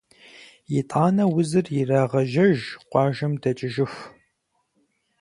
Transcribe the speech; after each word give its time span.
Итӏанэ 0.77 1.25
узыр 1.37 1.65
ирагъэжьэж 1.79 2.59
къуажэм 2.89 3.33
дэкӏыжыху. 3.41 4.03